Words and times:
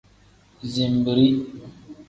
Zinbiri. 0.71 1.27